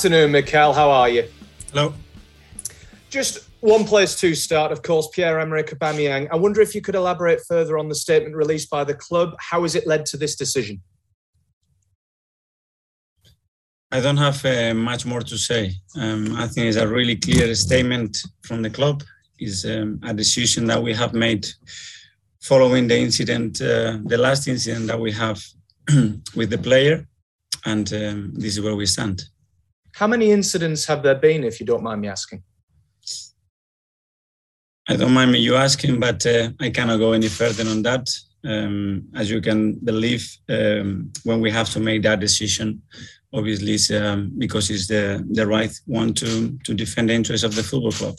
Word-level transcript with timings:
Good 0.00 0.14
afternoon, 0.14 0.32
Mikel. 0.32 0.72
How 0.72 0.90
are 0.90 1.10
you? 1.10 1.28
Hello. 1.70 1.92
Just 3.10 3.50
one 3.60 3.84
place 3.84 4.18
to 4.20 4.34
start, 4.34 4.72
of 4.72 4.80
course, 4.80 5.08
Pierre-Emerick 5.12 5.68
Aubameyang. 5.74 6.26
I 6.32 6.36
wonder 6.36 6.62
if 6.62 6.74
you 6.74 6.80
could 6.80 6.94
elaborate 6.94 7.40
further 7.46 7.76
on 7.76 7.90
the 7.90 7.94
statement 7.94 8.34
released 8.34 8.70
by 8.70 8.82
the 8.82 8.94
club. 8.94 9.34
How 9.38 9.60
has 9.60 9.74
it 9.74 9.86
led 9.86 10.06
to 10.06 10.16
this 10.16 10.36
decision? 10.36 10.80
I 13.92 14.00
don't 14.00 14.16
have 14.16 14.42
uh, 14.46 14.72
much 14.72 15.04
more 15.04 15.20
to 15.20 15.36
say. 15.36 15.74
Um, 15.94 16.34
I 16.34 16.46
think 16.46 16.68
it's 16.68 16.78
a 16.78 16.88
really 16.88 17.16
clear 17.16 17.54
statement 17.54 18.22
from 18.40 18.62
the 18.62 18.70
club. 18.70 19.02
It's 19.38 19.66
um, 19.66 20.00
a 20.02 20.14
decision 20.14 20.66
that 20.68 20.82
we 20.82 20.94
have 20.94 21.12
made 21.12 21.46
following 22.40 22.88
the 22.88 22.98
incident, 22.98 23.60
uh, 23.60 23.98
the 24.06 24.16
last 24.16 24.48
incident 24.48 24.86
that 24.86 24.98
we 24.98 25.12
have 25.12 25.44
with 26.34 26.48
the 26.48 26.56
player, 26.56 27.06
and 27.66 27.92
um, 27.92 28.32
this 28.32 28.56
is 28.56 28.62
where 28.62 28.76
we 28.76 28.86
stand. 28.86 29.24
How 29.94 30.06
many 30.06 30.30
incidents 30.30 30.86
have 30.86 31.02
there 31.02 31.14
been, 31.14 31.44
if 31.44 31.60
you 31.60 31.66
don't 31.66 31.82
mind 31.82 32.00
me 32.00 32.08
asking? 32.08 32.42
I 34.88 34.96
don't 34.96 35.12
mind 35.12 35.36
you 35.36 35.56
asking, 35.56 36.00
but 36.00 36.24
uh, 36.26 36.50
I 36.60 36.70
cannot 36.70 36.98
go 36.98 37.12
any 37.12 37.28
further 37.28 37.68
on 37.68 37.82
that. 37.82 38.08
Um, 38.44 39.04
as 39.14 39.30
you 39.30 39.40
can 39.40 39.74
believe, 39.74 40.26
um, 40.48 41.12
when 41.24 41.40
we 41.40 41.50
have 41.50 41.68
to 41.70 41.80
make 41.80 42.02
that 42.02 42.20
decision, 42.20 42.82
obviously 43.32 43.74
it's 43.74 43.90
um, 43.90 44.32
because 44.38 44.70
it's 44.70 44.88
the, 44.88 45.24
the 45.30 45.46
right 45.46 45.72
one 45.86 46.14
to, 46.14 46.58
to 46.64 46.74
defend 46.74 47.10
the 47.10 47.14
interests 47.14 47.44
of 47.44 47.54
the 47.54 47.62
football 47.62 47.92
club. 47.92 48.18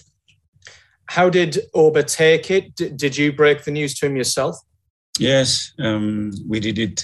How 1.07 1.29
did 1.29 1.59
Oba 1.73 2.03
take 2.03 2.49
it? 2.51 2.75
D- 2.75 2.89
did 2.89 3.17
you 3.17 3.33
break 3.33 3.63
the 3.63 3.71
news 3.71 3.95
to 3.95 4.05
him 4.05 4.15
yourself? 4.15 4.55
Yes, 5.19 5.73
um, 5.79 6.31
we 6.47 6.59
did 6.59 6.79
it. 6.79 7.03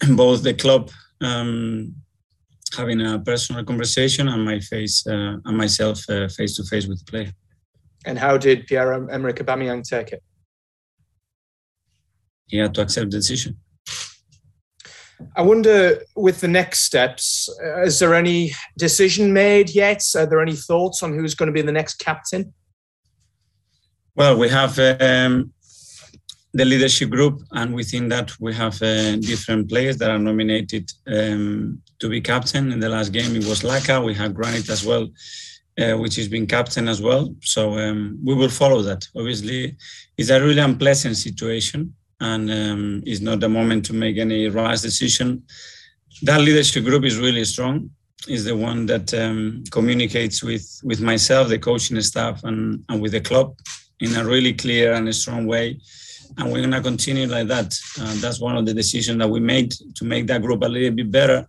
Both 0.16 0.42
the 0.42 0.54
club 0.54 0.90
um, 1.20 1.94
having 2.76 3.00
a 3.00 3.18
personal 3.18 3.64
conversation 3.64 4.28
and 4.28 4.44
my 4.44 4.60
face 4.60 5.06
uh, 5.06 5.36
and 5.44 5.56
myself 5.56 6.00
face 6.36 6.56
to 6.56 6.64
face 6.64 6.86
with 6.86 7.04
the 7.04 7.10
player. 7.10 7.32
And 8.04 8.18
how 8.18 8.38
did 8.38 8.66
Pierre 8.66 8.92
Emerick 9.10 9.36
Aubameyang 9.36 9.82
take 9.82 10.12
it? 10.12 10.22
He 12.46 12.58
had 12.58 12.74
to 12.74 12.82
accept 12.82 13.10
the 13.10 13.18
decision. 13.18 13.58
I 15.36 15.42
wonder, 15.42 16.02
with 16.16 16.40
the 16.40 16.48
next 16.48 16.80
steps, 16.80 17.48
uh, 17.62 17.82
is 17.82 17.98
there 17.98 18.14
any 18.14 18.52
decision 18.78 19.32
made 19.32 19.70
yet? 19.70 20.02
Are 20.16 20.26
there 20.26 20.40
any 20.40 20.56
thoughts 20.56 21.02
on 21.02 21.12
who's 21.12 21.34
going 21.34 21.48
to 21.48 21.52
be 21.52 21.62
the 21.62 21.72
next 21.72 21.98
captain? 21.98 22.54
Well, 24.14 24.38
we 24.38 24.48
have 24.48 24.78
um, 24.78 25.52
the 26.52 26.64
leadership 26.64 27.10
group, 27.10 27.42
and 27.52 27.74
within 27.74 28.08
that, 28.08 28.32
we 28.40 28.54
have 28.54 28.82
uh, 28.82 29.16
different 29.16 29.68
players 29.68 29.98
that 29.98 30.10
are 30.10 30.18
nominated 30.18 30.90
um, 31.06 31.82
to 32.00 32.08
be 32.08 32.20
captain. 32.20 32.72
In 32.72 32.80
the 32.80 32.88
last 32.88 33.12
game, 33.12 33.36
it 33.36 33.44
was 33.46 33.62
Laka. 33.62 34.04
We 34.04 34.14
have 34.14 34.34
Granit 34.34 34.68
as 34.68 34.84
well, 34.84 35.08
uh, 35.80 35.96
which 35.98 36.16
has 36.16 36.28
been 36.28 36.46
captain 36.46 36.88
as 36.88 37.00
well. 37.00 37.34
So 37.42 37.78
um, 37.78 38.18
we 38.24 38.34
will 38.34 38.48
follow 38.48 38.82
that. 38.82 39.06
Obviously, 39.16 39.76
it's 40.16 40.30
a 40.30 40.40
really 40.40 40.60
unpleasant 40.60 41.16
situation, 41.16 41.94
and 42.20 42.50
um, 42.50 43.02
it's 43.06 43.20
not 43.20 43.40
the 43.40 43.48
moment 43.48 43.84
to 43.86 43.92
make 43.92 44.18
any 44.18 44.48
rash 44.48 44.80
decision. 44.80 45.42
That 46.22 46.40
leadership 46.40 46.84
group 46.84 47.04
is 47.04 47.18
really 47.18 47.44
strong. 47.44 47.90
Is 48.28 48.44
the 48.44 48.54
one 48.54 48.84
that 48.86 49.14
um, 49.14 49.64
communicates 49.70 50.42
with 50.42 50.80
with 50.84 51.00
myself, 51.00 51.48
the 51.48 51.58
coaching 51.58 52.00
staff, 52.02 52.44
and, 52.44 52.84
and 52.88 53.00
with 53.00 53.12
the 53.12 53.20
club 53.20 53.56
in 54.00 54.14
a 54.16 54.24
really 54.24 54.52
clear 54.52 54.92
and 54.92 55.14
strong 55.14 55.46
way 55.46 55.78
and 56.38 56.50
we're 56.50 56.60
going 56.60 56.70
to 56.70 56.80
continue 56.80 57.26
like 57.26 57.48
that. 57.48 57.74
Uh, 58.00 58.14
that's 58.20 58.40
one 58.40 58.56
of 58.56 58.64
the 58.64 58.72
decisions 58.72 59.18
that 59.18 59.28
we 59.28 59.40
made 59.40 59.72
to 59.94 60.04
make 60.04 60.26
that 60.26 60.42
group 60.42 60.62
a 60.62 60.68
little 60.68 60.92
bit 60.92 61.10
better 61.10 61.46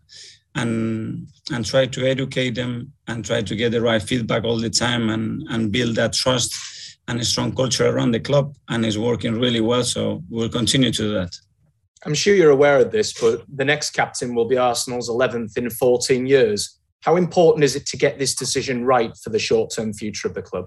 and 0.55 1.27
and 1.51 1.65
try 1.65 1.85
to 1.85 2.05
educate 2.05 2.55
them 2.55 2.91
and 3.07 3.25
try 3.25 3.41
to 3.41 3.55
get 3.55 3.71
the 3.71 3.81
right 3.81 4.01
feedback 4.01 4.43
all 4.43 4.57
the 4.57 4.69
time 4.69 5.09
and 5.09 5.43
and 5.49 5.71
build 5.71 5.95
that 5.95 6.13
trust 6.13 6.53
and 7.07 7.19
a 7.19 7.25
strong 7.25 7.53
culture 7.55 7.87
around 7.87 8.11
the 8.11 8.19
club 8.19 8.53
and 8.69 8.85
it's 8.85 8.97
working 8.97 9.39
really 9.39 9.61
well 9.61 9.83
so 9.83 10.23
we'll 10.29 10.49
continue 10.49 10.91
to 10.91 11.01
do 11.03 11.13
that. 11.13 11.33
I'm 12.05 12.15
sure 12.15 12.35
you're 12.35 12.51
aware 12.51 12.79
of 12.79 12.91
this 12.91 13.13
but 13.13 13.43
the 13.53 13.65
next 13.65 13.91
captain 13.91 14.35
will 14.35 14.47
be 14.47 14.57
arsenal's 14.57 15.09
11th 15.09 15.57
in 15.57 15.69
14 15.69 16.25
years. 16.25 16.77
How 17.01 17.15
important 17.15 17.63
is 17.63 17.75
it 17.75 17.85
to 17.87 17.97
get 17.97 18.19
this 18.19 18.35
decision 18.35 18.85
right 18.85 19.15
for 19.23 19.31
the 19.31 19.39
short-term 19.39 19.93
future 19.93 20.27
of 20.27 20.35
the 20.35 20.41
club? 20.41 20.65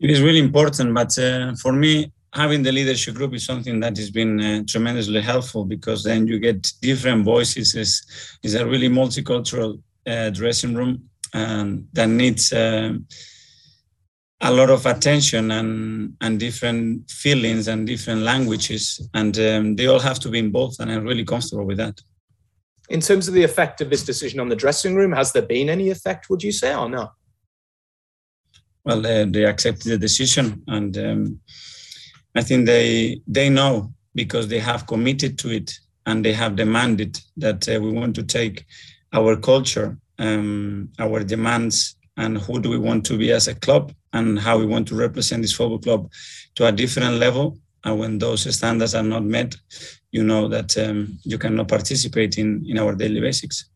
It 0.00 0.10
is 0.10 0.20
really 0.20 0.40
important, 0.40 0.92
but 0.92 1.16
uh, 1.18 1.54
for 1.54 1.72
me, 1.72 2.12
having 2.34 2.62
the 2.62 2.72
leadership 2.72 3.14
group 3.14 3.34
is 3.34 3.44
something 3.44 3.80
that 3.80 3.96
has 3.96 4.10
been 4.10 4.40
uh, 4.40 4.62
tremendously 4.68 5.20
helpful 5.20 5.64
because 5.64 6.02
then 6.02 6.26
you 6.26 6.38
get 6.38 6.66
different 6.82 7.24
voices. 7.24 7.74
It's, 7.74 8.38
it's 8.42 8.54
a 8.54 8.66
really 8.66 8.88
multicultural 8.88 9.80
uh, 10.06 10.30
dressing 10.30 10.74
room 10.74 11.08
and 11.32 11.86
that 11.92 12.08
needs 12.08 12.52
um, 12.52 13.06
a 14.40 14.50
lot 14.50 14.70
of 14.70 14.84
attention 14.86 15.50
and, 15.50 16.14
and 16.20 16.38
different 16.38 17.10
feelings 17.10 17.68
and 17.68 17.86
different 17.86 18.22
languages. 18.22 19.08
And 19.14 19.38
um, 19.38 19.76
they 19.76 19.86
all 19.86 20.00
have 20.00 20.20
to 20.20 20.28
be 20.28 20.38
involved, 20.38 20.80
and 20.80 20.92
I'm 20.92 21.04
really 21.04 21.24
comfortable 21.24 21.64
with 21.64 21.78
that. 21.78 22.00
In 22.90 23.00
terms 23.00 23.26
of 23.26 23.34
the 23.34 23.42
effect 23.42 23.80
of 23.80 23.90
this 23.90 24.04
decision 24.04 24.40
on 24.40 24.48
the 24.48 24.56
dressing 24.56 24.94
room, 24.94 25.12
has 25.12 25.32
there 25.32 25.42
been 25.42 25.70
any 25.70 25.88
effect, 25.88 26.28
would 26.28 26.42
you 26.42 26.52
say, 26.52 26.74
or 26.74 26.88
not? 26.88 27.14
well, 28.84 29.06
uh, 29.06 29.24
they 29.26 29.44
accepted 29.44 29.90
the 29.90 29.98
decision, 29.98 30.62
and 30.68 30.96
um, 30.98 31.40
I 32.34 32.42
think 32.42 32.66
they 32.66 33.20
they 33.26 33.48
know 33.48 33.92
because 34.14 34.48
they 34.48 34.58
have 34.58 34.86
committed 34.86 35.38
to 35.38 35.50
it 35.50 35.72
and 36.06 36.24
they 36.24 36.32
have 36.32 36.56
demanded 36.56 37.20
that 37.36 37.68
uh, 37.68 37.80
we 37.80 37.90
want 37.90 38.14
to 38.16 38.22
take 38.22 38.64
our 39.12 39.36
culture, 39.36 39.96
um, 40.18 40.88
our 40.98 41.24
demands, 41.24 41.96
and 42.16 42.38
who 42.38 42.60
do 42.60 42.70
we 42.70 42.78
want 42.78 43.06
to 43.06 43.16
be 43.16 43.32
as 43.32 43.48
a 43.48 43.54
club, 43.54 43.92
and 44.12 44.38
how 44.38 44.58
we 44.58 44.66
want 44.66 44.86
to 44.88 44.94
represent 44.94 45.42
this 45.42 45.54
football 45.54 45.78
club 45.78 46.10
to 46.56 46.66
a 46.66 46.72
different 46.72 47.14
level. 47.16 47.58
And 47.84 47.98
when 47.98 48.18
those 48.18 48.54
standards 48.54 48.94
are 48.94 49.02
not 49.02 49.24
met, 49.24 49.54
you 50.10 50.24
know 50.24 50.48
that 50.48 50.76
um, 50.78 51.18
you 51.24 51.38
cannot 51.38 51.68
participate 51.68 52.38
in 52.38 52.64
in 52.66 52.78
our 52.78 52.94
daily 52.94 53.20
basics. 53.20 53.70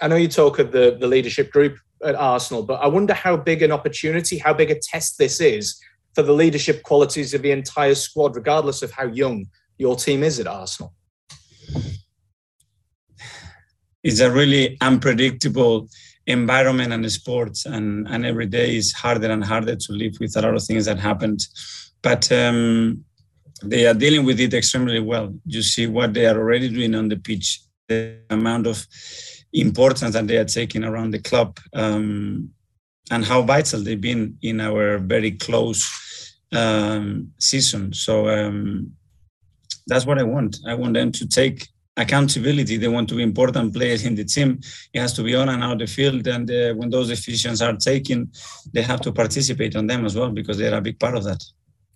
I 0.00 0.08
know 0.08 0.16
you 0.16 0.28
talk 0.28 0.58
of 0.58 0.72
the 0.72 0.96
the 0.98 1.06
leadership 1.06 1.52
group 1.52 1.76
at 2.04 2.14
Arsenal, 2.14 2.62
but 2.62 2.80
I 2.80 2.86
wonder 2.86 3.14
how 3.14 3.36
big 3.36 3.62
an 3.62 3.72
opportunity, 3.72 4.38
how 4.38 4.54
big 4.54 4.70
a 4.70 4.78
test 4.78 5.18
this 5.18 5.40
is 5.40 5.80
for 6.14 6.22
the 6.22 6.32
leadership 6.32 6.82
qualities 6.82 7.34
of 7.34 7.42
the 7.42 7.50
entire 7.50 7.94
squad, 7.94 8.36
regardless 8.36 8.82
of 8.82 8.92
how 8.92 9.06
young 9.06 9.46
your 9.78 9.96
team 9.96 10.22
is 10.22 10.38
at 10.38 10.46
Arsenal. 10.46 10.94
It's 14.02 14.20
a 14.20 14.30
really 14.30 14.76
unpredictable 14.80 15.88
environment 16.26 16.92
and 16.92 17.10
sports, 17.10 17.66
and, 17.66 18.06
and 18.08 18.24
every 18.24 18.46
day 18.46 18.76
is 18.76 18.92
harder 18.92 19.30
and 19.30 19.44
harder 19.44 19.76
to 19.76 19.92
live 19.92 20.14
with 20.20 20.36
a 20.36 20.42
lot 20.42 20.54
of 20.54 20.62
things 20.62 20.84
that 20.84 20.98
happened. 20.98 21.46
But 22.02 22.30
um, 22.30 23.04
they 23.62 23.86
are 23.86 23.94
dealing 23.94 24.24
with 24.24 24.40
it 24.40 24.54
extremely 24.54 25.00
well. 25.00 25.34
You 25.46 25.62
see 25.62 25.86
what 25.86 26.12
they 26.12 26.26
are 26.26 26.36
already 26.36 26.68
doing 26.68 26.94
on 26.94 27.08
the 27.08 27.16
pitch, 27.16 27.60
the 27.88 28.18
amount 28.30 28.66
of 28.66 28.86
importance 29.52 30.12
that 30.12 30.26
they 30.26 30.36
are 30.36 30.44
taking 30.44 30.84
around 30.84 31.12
the 31.12 31.18
club 31.18 31.58
um, 31.74 32.50
and 33.10 33.24
how 33.24 33.42
vital 33.42 33.80
they've 33.80 34.00
been 34.00 34.36
in 34.42 34.60
our 34.60 34.98
very 34.98 35.30
close 35.30 35.88
um, 36.54 37.32
season. 37.38 37.92
So 37.92 38.28
um, 38.28 38.92
that's 39.86 40.06
what 40.06 40.18
I 40.18 40.22
want. 40.22 40.58
I 40.66 40.74
want 40.74 40.94
them 40.94 41.12
to 41.12 41.28
take 41.28 41.68
accountability. 41.96 42.76
They 42.76 42.88
want 42.88 43.08
to 43.10 43.16
be 43.16 43.22
important 43.22 43.74
players 43.74 44.04
in 44.04 44.14
the 44.14 44.24
team. 44.24 44.60
It 44.92 45.00
has 45.00 45.12
to 45.14 45.22
be 45.22 45.34
on 45.34 45.48
and 45.48 45.62
out 45.62 45.78
the 45.78 45.86
field. 45.86 46.26
And 46.26 46.50
uh, 46.50 46.74
when 46.74 46.90
those 46.90 47.08
decisions 47.08 47.62
are 47.62 47.76
taken, 47.76 48.30
they 48.72 48.82
have 48.82 49.00
to 49.02 49.12
participate 49.12 49.76
on 49.76 49.86
them 49.86 50.04
as 50.04 50.16
well 50.16 50.30
because 50.30 50.58
they're 50.58 50.74
a 50.74 50.80
big 50.80 50.98
part 50.98 51.16
of 51.16 51.24
that. 51.24 51.42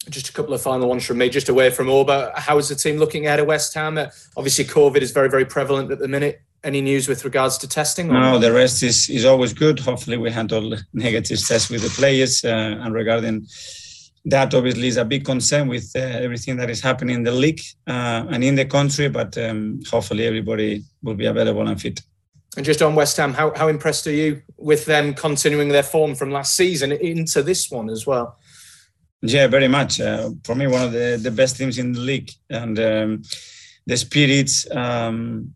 Just 0.09 0.29
a 0.29 0.33
couple 0.33 0.55
of 0.55 0.63
final 0.63 0.89
ones 0.89 1.05
from 1.05 1.19
me, 1.19 1.29
just 1.29 1.49
away 1.49 1.71
from 1.71 1.91
Oba. 1.91 2.33
How 2.37 2.57
is 2.59 2.69
the 2.69 2.75
team 2.75 2.97
looking 2.97 3.27
ahead 3.27 3.41
of 3.41 3.47
West 3.47 3.75
Ham? 3.75 3.99
Uh, 3.99 4.07
obviously, 4.37 4.65
COVID 4.65 5.03
is 5.03 5.11
very, 5.11 5.29
very 5.29 5.45
prevalent 5.45 5.91
at 5.91 5.99
the 5.99 6.09
minute 6.09 6.41
any 6.65 6.81
news 6.81 7.09
with 7.09 7.25
regards 7.25 7.59
to 7.59 7.69
testing? 7.69 8.09
No, 8.09 8.39
the 8.39 8.53
rest 8.53 8.83
is, 8.83 9.09
is 9.09 9.25
always 9.25 9.53
good. 9.53 9.79
Hopefully, 9.79 10.17
we 10.17 10.31
handle 10.31 10.77
negative 10.93 11.45
tests 11.47 11.71
with 11.71 11.83
the 11.83 11.91
players. 11.91 12.45
Uh, 12.45 12.79
and 12.83 12.95
regarding 12.95 13.47
that 14.25 14.55
obviously 14.55 14.89
is 14.89 14.97
a 14.97 15.05
big 15.05 15.25
concern 15.25 15.69
with 15.69 15.91
uh, 15.97 16.01
everything 16.01 16.57
that 16.57 16.71
is 16.71 16.81
happening 16.81 17.17
in 17.17 17.23
the 17.23 17.33
league 17.33 17.61
uh, 17.87 18.27
and 18.31 18.45
in 18.45 18.55
the 18.55 18.65
country. 18.65 19.09
But 19.09 19.37
um, 19.39 19.81
hopefully, 19.91 20.27
everybody 20.27 20.83
will 21.03 21.15
be 21.15 21.27
available 21.27 21.67
and 21.67 21.81
fit. 21.81 22.01
And 22.57 22.65
just 22.65 22.83
on 22.83 22.95
West 22.95 23.17
Ham, 23.19 23.35
how, 23.35 23.55
how 23.55 23.69
impressed 23.69 24.07
are 24.07 24.13
you 24.13 24.43
with 24.57 24.85
them 24.87 25.15
continuing 25.15 25.69
their 25.69 25.83
form 25.83 26.15
from 26.15 26.31
last 26.31 26.57
season 26.57 26.93
into 26.93 27.43
this 27.43 27.71
one 27.71 27.89
as 27.89 28.07
well? 28.07 28.39
Yeah, 29.23 29.47
very 29.49 29.69
much. 29.69 30.01
Uh, 30.01 30.31
for 30.45 30.55
me, 30.55 30.67
one 30.67 30.83
of 30.83 30.93
the, 30.93 31.19
the 31.23 31.31
best 31.31 31.57
teams 31.57 31.79
in 31.79 31.93
the 31.93 32.01
league. 32.01 32.31
And 32.51 32.79
um, 32.79 33.23
the 33.87 33.97
spirits, 33.97 34.69
um, 34.71 35.55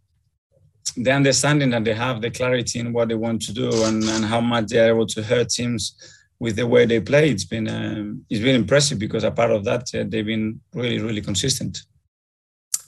the 0.96 1.12
understanding 1.12 1.70
that 1.70 1.84
they 1.84 1.94
have, 1.94 2.20
the 2.20 2.30
clarity 2.30 2.80
in 2.80 2.92
what 2.92 3.08
they 3.08 3.14
want 3.14 3.42
to 3.42 3.52
do, 3.52 3.84
and, 3.84 4.02
and 4.04 4.24
how 4.24 4.40
much 4.40 4.66
they 4.66 4.78
are 4.78 4.94
able 4.94 5.06
to 5.06 5.22
hurt 5.22 5.48
teams 5.48 5.96
with 6.42 6.56
the 6.56 6.66
way 6.66 6.84
they 6.84 7.00
play. 7.00 7.30
It's 7.30 7.44
been 7.44 7.68
um, 7.68 8.24
it's 8.28 8.42
been 8.42 8.56
impressive 8.56 8.98
because 8.98 9.22
a 9.22 9.30
part 9.30 9.52
of 9.52 9.62
that 9.68 9.84
uh, 9.94 10.02
they've 10.08 10.30
been 10.34 10.60
really 10.74 10.98
really 10.98 11.22
consistent. 11.30 11.74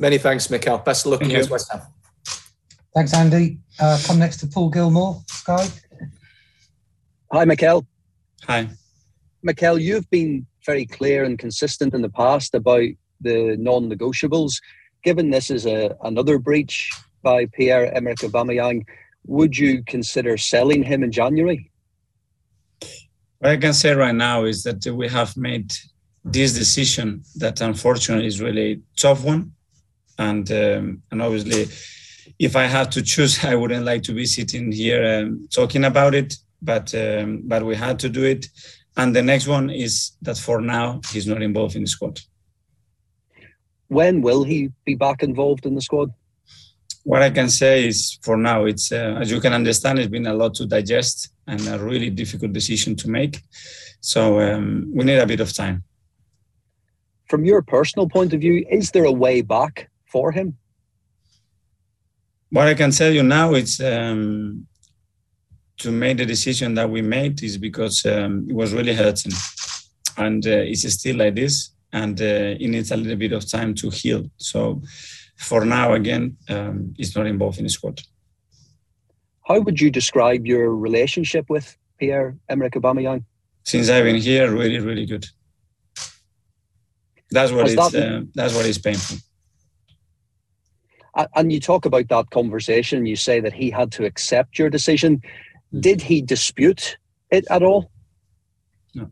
Many 0.00 0.18
thanks, 0.18 0.50
Mikel. 0.50 0.78
Best 0.78 1.06
of 1.06 1.12
luck 1.12 1.22
against 1.22 1.50
West 1.50 1.70
Ham. 1.70 1.82
Thanks, 2.96 3.14
Andy. 3.14 3.58
Uh, 3.78 3.96
come 4.06 4.18
next 4.18 4.38
to 4.38 4.48
Paul 4.48 4.70
Gilmore, 4.70 5.22
Sky. 5.28 5.68
Hi, 7.32 7.44
Mikel. 7.44 7.86
Hi. 8.42 8.68
Mikel, 9.44 9.78
you've 9.78 10.10
been 10.10 10.46
very 10.66 10.84
clear 10.84 11.22
and 11.22 11.38
consistent 11.38 11.94
in 11.94 12.02
the 12.02 12.08
past 12.08 12.56
about 12.56 12.88
the 13.20 13.56
non-negotiables. 13.58 14.52
Given 15.04 15.30
this 15.30 15.50
is 15.50 15.64
a, 15.66 15.94
another 16.02 16.38
breach 16.38 16.90
by 17.22 17.46
Pierre-Emerick 17.46 18.18
Aubameyang, 18.18 18.84
would 19.26 19.56
you 19.56 19.82
consider 19.84 20.36
selling 20.36 20.82
him 20.82 21.04
in 21.04 21.12
January? 21.12 21.70
What 23.44 23.52
I 23.52 23.56
can 23.58 23.74
say 23.74 23.92
right 23.92 24.14
now 24.14 24.44
is 24.44 24.62
that 24.62 24.86
we 24.86 25.06
have 25.08 25.36
made 25.36 25.70
this 26.24 26.54
decision 26.54 27.22
that 27.36 27.60
unfortunately 27.60 28.26
is 28.26 28.40
really 28.40 28.80
tough 28.96 29.22
one. 29.22 29.52
And, 30.18 30.50
um, 30.50 31.02
and 31.10 31.20
obviously, 31.20 31.66
if 32.38 32.56
I 32.56 32.62
had 32.62 32.90
to 32.92 33.02
choose, 33.02 33.44
I 33.50 33.54
wouldn't 33.54 33.84
like 33.84 34.02
to 34.04 34.14
be 34.14 34.24
sitting 34.24 34.72
here 34.72 35.26
um, 35.26 35.46
talking 35.54 35.84
about 35.84 36.14
it, 36.14 36.36
but, 36.62 36.94
um, 36.94 37.42
but 37.44 37.66
we 37.66 37.76
had 37.76 37.98
to 37.98 38.08
do 38.08 38.24
it. 38.24 38.46
And 38.96 39.14
the 39.14 39.20
next 39.20 39.46
one 39.46 39.68
is 39.68 40.12
that 40.22 40.38
for 40.38 40.62
now, 40.62 41.02
he's 41.12 41.26
not 41.26 41.42
involved 41.42 41.76
in 41.76 41.82
the 41.82 41.88
squad. 41.88 42.20
When 43.88 44.22
will 44.22 44.44
he 44.44 44.70
be 44.86 44.94
back 44.94 45.22
involved 45.22 45.66
in 45.66 45.74
the 45.74 45.82
squad? 45.82 46.14
What 47.04 47.22
I 47.22 47.30
can 47.30 47.48
say 47.48 47.86
is 47.86 48.18
for 48.22 48.36
now, 48.36 48.64
it's 48.64 48.90
uh, 48.90 49.18
as 49.20 49.30
you 49.30 49.40
can 49.40 49.52
understand, 49.52 49.98
it's 49.98 50.08
been 50.08 50.26
a 50.26 50.34
lot 50.34 50.54
to 50.54 50.66
digest 50.66 51.30
and 51.46 51.60
a 51.68 51.78
really 51.78 52.10
difficult 52.10 52.52
decision 52.52 52.96
to 52.96 53.08
make. 53.08 53.42
So 54.00 54.40
um, 54.40 54.90
we 54.92 55.04
need 55.04 55.18
a 55.18 55.26
bit 55.26 55.40
of 55.40 55.52
time. 55.52 55.84
From 57.28 57.44
your 57.44 57.62
personal 57.62 58.08
point 58.08 58.32
of 58.32 58.40
view, 58.40 58.66
is 58.70 58.90
there 58.90 59.04
a 59.04 59.12
way 59.12 59.42
back 59.42 59.90
for 60.10 60.32
him? 60.32 60.56
What 62.50 62.68
I 62.68 62.74
can 62.74 62.90
tell 62.90 63.12
you 63.12 63.22
now 63.22 63.54
is 63.54 63.80
um, 63.80 64.66
to 65.78 65.90
make 65.90 66.18
the 66.18 66.26
decision 66.26 66.74
that 66.74 66.88
we 66.88 67.02
made 67.02 67.42
is 67.42 67.58
because 67.58 68.06
um, 68.06 68.46
it 68.48 68.54
was 68.54 68.72
really 68.72 68.94
hurting, 68.94 69.32
and 70.16 70.46
uh, 70.46 70.50
it's 70.50 70.90
still 70.92 71.16
like 71.16 71.34
this, 71.34 71.70
and 71.92 72.20
uh, 72.20 72.56
it 72.60 72.68
needs 72.68 72.92
a 72.92 72.96
little 72.96 73.16
bit 73.16 73.32
of 73.32 73.50
time 73.50 73.74
to 73.74 73.90
heal. 73.90 74.24
So 74.36 74.80
for 75.36 75.64
now, 75.64 75.92
again, 75.94 76.36
um, 76.48 76.94
it's 76.98 77.16
not 77.16 77.26
involved 77.26 77.58
in 77.58 77.64
the 77.64 77.70
squad. 77.70 78.00
How 79.46 79.60
would 79.60 79.80
you 79.80 79.90
describe 79.90 80.46
your 80.46 80.74
relationship 80.74 81.50
with 81.50 81.76
Pierre 81.98 82.36
Emerick 82.48 82.72
Aubameyang? 82.72 83.24
Since 83.64 83.88
I've 83.90 84.04
been 84.04 84.16
here, 84.16 84.50
really, 84.50 84.78
really 84.78 85.06
good. 85.06 85.26
That's 87.30 87.52
what 87.52 87.66
Has 87.66 87.74
it's. 87.74 87.92
That 87.92 88.14
uh, 88.14 88.22
that's 88.34 88.54
what 88.54 88.66
is 88.66 88.78
painful. 88.78 89.18
And 91.34 91.52
you 91.52 91.60
talk 91.60 91.84
about 91.84 92.08
that 92.08 92.30
conversation. 92.30 93.06
You 93.06 93.16
say 93.16 93.40
that 93.40 93.52
he 93.52 93.70
had 93.70 93.92
to 93.92 94.04
accept 94.04 94.58
your 94.58 94.68
decision. 94.68 95.22
Hmm. 95.70 95.80
Did 95.80 96.02
he 96.02 96.22
dispute 96.22 96.96
it 97.30 97.46
at 97.50 97.62
all? 97.62 97.90
No. 98.94 99.10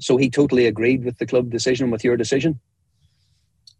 So 0.00 0.16
he 0.16 0.28
totally 0.30 0.66
agreed 0.66 1.04
with 1.04 1.18
the 1.18 1.26
club 1.26 1.50
decision, 1.50 1.90
with 1.90 2.04
your 2.04 2.16
decision. 2.16 2.60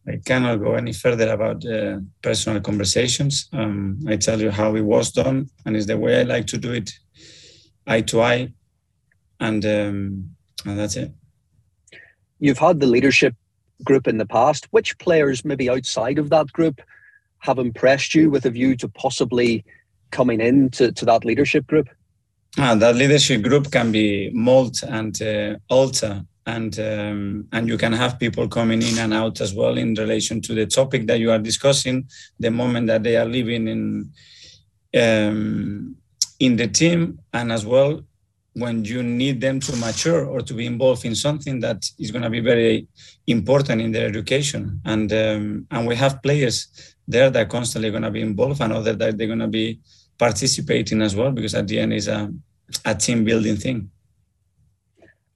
I 0.06 0.19
cannot 0.25 0.56
go 0.56 0.75
any 0.75 0.93
further 0.93 1.33
about 1.33 1.65
uh, 1.65 1.99
personal 2.21 2.61
conversations. 2.61 3.49
Um, 3.53 3.99
I 4.06 4.17
tell 4.17 4.41
you 4.41 4.51
how 4.51 4.77
it 4.77 4.83
was 4.83 5.11
done, 5.11 5.49
and 5.65 5.77
it's 5.77 5.87
the 5.87 5.97
way 5.97 6.21
I 6.21 6.25
like 6.25 6.47
to 6.49 6.59
do 6.59 6.73
it, 6.73 6.93
eye 7.87 8.03
to 8.03 8.21
eye, 8.21 8.53
and 9.41 9.65
um, 9.65 10.31
and 10.67 10.79
that's 10.79 10.97
it. 10.97 11.12
You've 12.39 12.59
had 12.59 12.81
the 12.81 12.87
leadership 12.87 13.35
group 13.83 14.06
in 14.06 14.19
the 14.19 14.27
past. 14.27 14.69
Which 14.73 14.99
players, 14.99 15.45
maybe 15.45 15.71
outside 15.71 16.19
of 16.19 16.29
that 16.31 16.53
group, 16.53 16.83
have 17.39 17.59
impressed 17.59 18.15
you 18.15 18.31
with 18.31 18.45
a 18.45 18.51
view 18.51 18.77
to 18.77 18.89
possibly 18.89 19.65
coming 20.11 20.41
into 20.41 20.93
to 20.93 21.05
that 21.06 21.25
leadership 21.25 21.67
group? 21.67 21.89
Ah, 22.59 22.75
that 22.75 22.97
leadership 22.97 23.43
group 23.43 23.71
can 23.73 23.91
be 23.91 24.31
mold 24.33 24.81
and 24.87 25.21
uh, 25.23 25.56
alter 25.69 26.25
and 26.46 26.79
um, 26.79 27.49
and 27.52 27.69
you 27.69 27.79
can 27.79 27.93
have 27.93 28.19
people 28.19 28.49
coming 28.49 28.82
in 28.82 28.99
and 28.99 29.14
out 29.14 29.41
as 29.41 29.55
well 29.55 29.79
in 29.79 29.94
relation 29.94 30.41
to 30.43 30.55
the 30.55 30.67
topic 30.67 31.06
that 31.06 31.19
you 31.19 31.31
are 31.31 31.38
discussing 31.38 32.08
the 32.38 32.50
moment 32.50 32.87
that 32.87 33.02
they 33.02 33.17
are 33.17 33.25
living 33.25 33.69
in 33.69 34.11
um, 35.00 35.96
in 36.38 36.56
the 36.56 36.69
team 36.69 37.19
and 37.32 37.50
as 37.50 37.64
well 37.64 38.02
when 38.55 38.85
you 38.85 39.02
need 39.02 39.41
them 39.41 39.58
to 39.58 39.75
mature 39.76 40.26
or 40.26 40.41
to 40.41 40.55
be 40.55 40.64
involved 40.64 41.05
in 41.05 41.14
something 41.14 41.58
that 41.61 41.85
is 41.99 42.12
going 42.12 42.23
to 42.23 42.31
be 42.31 42.41
very 42.41 42.87
important 43.26 43.81
in 43.81 43.91
their 43.91 44.06
education. 44.06 44.81
And 44.85 45.12
um, 45.12 45.67
and 45.70 45.87
we 45.87 45.96
have 45.96 46.23
players 46.23 46.69
there 47.06 47.31
that 47.31 47.46
are 47.46 47.50
constantly 47.50 47.91
going 47.91 48.05
to 48.05 48.11
be 48.11 48.23
involved 48.23 48.61
and 48.61 48.73
other 48.73 48.94
that 48.94 49.19
they're 49.19 49.26
going 49.26 49.41
to 49.41 49.49
be 49.49 49.81
participating 50.19 51.02
as 51.02 51.17
well 51.17 51.32
because 51.32 51.55
at 51.55 51.67
the 51.67 51.81
end 51.81 51.93
is 51.93 52.08
a, 52.08 52.32
a 52.85 52.94
team 52.94 53.25
building 53.25 53.56
thing 53.56 53.91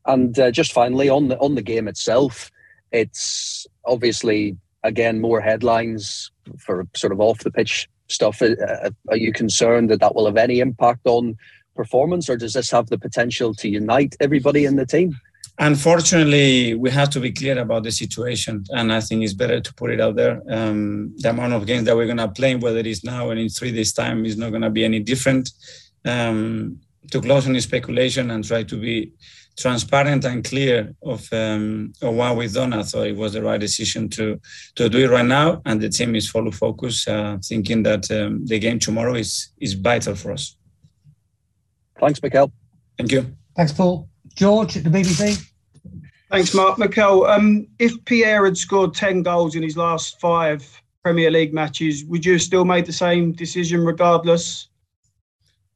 and 0.08 0.38
uh, 0.38 0.50
just 0.50 0.72
finally 0.72 1.08
on 1.08 1.28
the 1.28 1.38
on 1.38 1.54
the 1.54 1.62
game 1.62 1.86
itself, 1.86 2.50
it's 2.90 3.66
obviously 3.84 4.56
again 4.82 5.20
more 5.20 5.40
headlines 5.40 6.32
for 6.58 6.86
sort 6.96 7.12
of 7.12 7.20
off 7.20 7.38
the 7.40 7.50
pitch 7.50 7.88
stuff. 8.08 8.42
Uh, 8.42 8.56
uh, 8.60 8.90
are 9.08 9.16
you 9.16 9.32
concerned 9.32 9.90
that 9.90 10.00
that 10.00 10.14
will 10.14 10.26
have 10.26 10.36
any 10.36 10.58
impact 10.60 11.06
on 11.06 11.36
performance, 11.76 12.28
or 12.28 12.36
does 12.36 12.54
this 12.54 12.70
have 12.70 12.88
the 12.88 12.98
potential 12.98 13.54
to 13.54 13.68
unite 13.68 14.16
everybody 14.18 14.64
in 14.64 14.76
the 14.76 14.86
team? 14.86 15.16
Unfortunately, 15.60 16.74
we 16.74 16.88
have 16.90 17.10
to 17.10 17.20
be 17.20 17.32
clear 17.32 17.58
about 17.58 17.82
the 17.82 17.90
situation, 17.90 18.64
and 18.70 18.92
I 18.92 19.00
think 19.00 19.24
it's 19.24 19.32
better 19.32 19.60
to 19.60 19.74
put 19.74 19.90
it 19.90 20.00
out 20.00 20.14
there. 20.14 20.40
Um, 20.48 21.12
the 21.16 21.30
amount 21.30 21.52
of 21.52 21.66
games 21.66 21.84
that 21.84 21.96
we're 21.96 22.06
going 22.06 22.18
to 22.18 22.28
play, 22.28 22.54
whether 22.54 22.78
it's 22.78 23.04
now 23.04 23.30
and 23.30 23.40
in 23.40 23.48
three 23.48 23.72
days' 23.72 23.92
time, 23.92 24.24
is 24.24 24.36
not 24.36 24.50
going 24.50 24.62
to 24.62 24.70
be 24.70 24.84
any 24.84 25.00
different. 25.00 25.50
Um, 26.04 26.80
to 27.10 27.20
close 27.20 27.46
on 27.46 27.60
speculation 27.60 28.30
and 28.30 28.44
try 28.44 28.62
to 28.62 28.76
be 28.76 29.12
transparent 29.56 30.24
and 30.24 30.44
clear 30.44 30.94
of, 31.02 31.28
um, 31.32 31.92
of 32.00 32.14
what 32.14 32.36
we've 32.36 32.52
done. 32.52 32.72
I 32.72 32.82
thought 32.84 33.08
it 33.08 33.16
was 33.16 33.32
the 33.32 33.42
right 33.42 33.60
decision 33.60 34.08
to 34.10 34.40
to 34.76 34.88
do 34.88 34.98
it 34.98 35.10
right 35.10 35.24
now, 35.24 35.60
and 35.66 35.80
the 35.80 35.88
team 35.88 36.14
is 36.14 36.30
fully 36.30 36.52
focused, 36.52 37.08
uh, 37.08 37.38
thinking 37.44 37.82
that 37.82 38.10
um, 38.10 38.46
the 38.46 38.58
game 38.58 38.78
tomorrow 38.78 39.14
is 39.14 39.52
is 39.58 39.74
vital 39.74 40.14
for 40.14 40.32
us. 40.32 40.56
Thanks, 42.00 42.22
Mikel. 42.22 42.52
Thank 42.96 43.12
you. 43.12 43.36
Thanks, 43.56 43.72
Paul. 43.72 44.08
George 44.36 44.76
at 44.76 44.84
the 44.84 44.90
BBC. 44.90 45.44
Thanks, 46.30 46.54
Mark. 46.54 46.78
Mikel, 46.78 47.24
um, 47.26 47.66
if 47.78 47.92
Pierre 48.04 48.44
had 48.44 48.56
scored 48.56 48.94
10 48.94 49.22
goals 49.22 49.56
in 49.56 49.62
his 49.62 49.76
last 49.76 50.20
five 50.20 50.62
Premier 51.02 51.30
League 51.30 51.54
matches, 51.54 52.04
would 52.04 52.24
you 52.24 52.34
have 52.34 52.42
still 52.42 52.64
made 52.64 52.86
the 52.86 52.92
same 52.92 53.32
decision 53.32 53.84
regardless? 53.84 54.68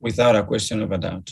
Without 0.03 0.37
a 0.37 0.43
question 0.43 0.83
of 0.83 0.93
a 0.93 0.99
doubt. 0.99 1.31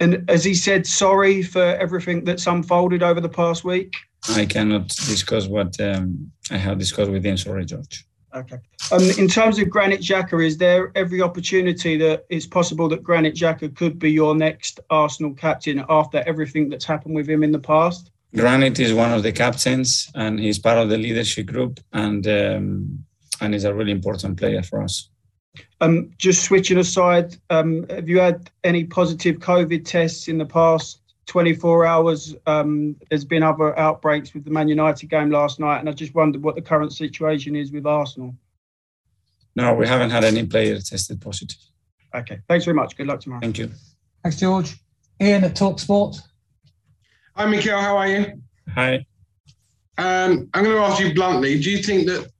And 0.00 0.28
has 0.28 0.44
he 0.44 0.54
said 0.54 0.86
sorry 0.86 1.42
for 1.42 1.62
everything 1.62 2.24
that's 2.24 2.46
unfolded 2.46 3.02
over 3.02 3.20
the 3.20 3.28
past 3.28 3.64
week? 3.64 3.94
I 4.28 4.44
cannot 4.46 4.88
discuss 4.88 5.46
what 5.46 5.80
um, 5.80 6.30
I 6.50 6.56
have 6.56 6.78
discussed 6.78 7.10
with 7.10 7.24
him. 7.24 7.36
Sorry, 7.36 7.64
George. 7.64 8.04
Okay. 8.34 8.58
Um, 8.92 9.02
in 9.18 9.26
terms 9.26 9.58
of 9.58 9.70
Granit 9.70 10.00
Xhaka, 10.00 10.44
is 10.44 10.58
there 10.58 10.92
every 10.94 11.22
opportunity 11.22 11.96
that 11.96 12.26
it's 12.28 12.46
possible 12.46 12.88
that 12.90 13.02
Granit 13.02 13.34
Xhaka 13.34 13.74
could 13.74 13.98
be 13.98 14.10
your 14.10 14.34
next 14.34 14.80
Arsenal 14.90 15.32
captain 15.34 15.84
after 15.88 16.22
everything 16.26 16.68
that's 16.68 16.84
happened 16.84 17.14
with 17.14 17.28
him 17.28 17.42
in 17.42 17.52
the 17.52 17.58
past? 17.58 18.10
Granit 18.36 18.78
is 18.78 18.92
one 18.92 19.12
of 19.12 19.22
the 19.22 19.32
captains, 19.32 20.10
and 20.14 20.38
he's 20.38 20.58
part 20.58 20.78
of 20.78 20.90
the 20.90 20.98
leadership 20.98 21.46
group, 21.46 21.80
and 21.92 22.26
um, 22.26 23.04
and 23.40 23.54
he's 23.54 23.64
a 23.64 23.72
really 23.72 23.92
important 23.92 24.36
player 24.36 24.62
for 24.62 24.82
us. 24.82 25.08
Um, 25.80 26.10
just 26.18 26.44
switching 26.44 26.78
aside, 26.78 27.36
um, 27.50 27.86
have 27.88 28.08
you 28.08 28.18
had 28.18 28.50
any 28.64 28.84
positive 28.84 29.36
COVID 29.36 29.84
tests 29.84 30.28
in 30.28 30.38
the 30.38 30.46
past 30.46 31.00
24 31.26 31.86
hours? 31.86 32.34
Um, 32.46 32.96
there's 33.08 33.24
been 33.24 33.42
other 33.42 33.78
outbreaks 33.78 34.34
with 34.34 34.44
the 34.44 34.50
Man 34.50 34.68
United 34.68 35.08
game 35.08 35.30
last 35.30 35.60
night, 35.60 35.78
and 35.78 35.88
I 35.88 35.92
just 35.92 36.14
wondered 36.14 36.42
what 36.42 36.54
the 36.54 36.62
current 36.62 36.92
situation 36.92 37.56
is 37.56 37.72
with 37.72 37.86
Arsenal. 37.86 38.34
No, 39.56 39.74
we 39.74 39.86
haven't 39.86 40.10
had 40.10 40.24
any 40.24 40.46
players 40.46 40.90
tested 40.90 41.20
positive. 41.20 41.58
Okay, 42.14 42.38
thanks 42.48 42.64
very 42.64 42.74
much. 42.74 42.96
Good 42.96 43.06
luck 43.06 43.20
tomorrow. 43.20 43.40
Thank 43.40 43.58
you. 43.58 43.70
Thanks, 44.22 44.38
George. 44.38 44.76
Ian 45.20 45.44
at 45.44 45.56
Talk 45.56 45.78
Sport. 45.78 46.16
Hi, 47.34 47.46
Mikel. 47.46 47.80
How 47.80 47.96
are 47.96 48.08
you? 48.08 48.42
Hi. 48.74 49.06
Um, 49.98 50.48
I'm 50.54 50.64
going 50.64 50.76
to 50.76 50.82
ask 50.82 51.00
you 51.00 51.12
bluntly. 51.12 51.58
Do 51.60 51.70
you 51.70 51.82
think 51.82 52.06
that 52.06 52.30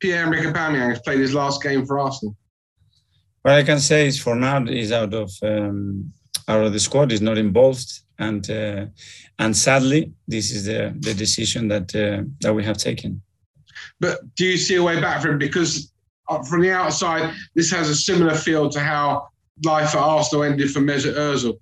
Pierre-Emerick 0.00 0.44
Aubameyang 0.44 0.90
has 0.90 1.00
played 1.00 1.20
his 1.20 1.34
last 1.34 1.62
game 1.62 1.86
for 1.86 1.98
Arsenal? 1.98 2.36
What 3.42 3.54
I 3.54 3.62
can 3.62 3.80
say 3.80 4.06
is, 4.06 4.20
for 4.20 4.34
now, 4.34 4.64
he's 4.64 4.92
out 4.92 5.14
of 5.14 5.30
um, 5.42 6.12
out 6.48 6.64
of 6.64 6.72
the 6.72 6.80
squad. 6.80 7.10
He's 7.10 7.22
not 7.22 7.38
involved, 7.38 8.00
and 8.18 8.48
uh, 8.50 8.86
and 9.38 9.56
sadly, 9.56 10.12
this 10.26 10.50
is 10.50 10.64
the 10.66 10.94
the 10.98 11.14
decision 11.14 11.68
that 11.68 11.94
uh, 11.94 12.24
that 12.40 12.54
we 12.54 12.64
have 12.64 12.78
taken. 12.78 13.22
But 14.00 14.18
do 14.34 14.44
you 14.44 14.56
see 14.56 14.76
a 14.76 14.82
way 14.82 15.00
back 15.00 15.22
for 15.22 15.30
him? 15.30 15.38
Because 15.38 15.92
uh, 16.28 16.42
from 16.42 16.62
the 16.62 16.72
outside, 16.72 17.34
this 17.54 17.70
has 17.70 17.88
a 17.88 17.94
similar 17.94 18.34
feel 18.34 18.68
to 18.70 18.80
how 18.80 19.28
life 19.64 19.94
at 19.94 20.00
Arsenal 20.00 20.44
ended 20.44 20.70
for 20.70 20.80
Mesut 20.80 21.14
Ozil. 21.14 21.58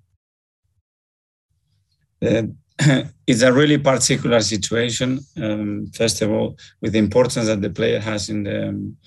Uh, 2.21 2.47
it's 3.27 3.41
a 3.41 3.51
really 3.51 3.77
particular 3.77 4.41
situation. 4.41 5.19
Um, 5.41 5.87
first 5.95 6.21
of 6.21 6.31
all, 6.31 6.57
with 6.81 6.93
the 6.93 6.99
importance 6.99 7.47
that 7.47 7.61
the 7.61 7.69
player 7.69 7.99
has 7.99 8.29
in 8.29 8.43
the 8.43 8.69
um, 8.69 8.97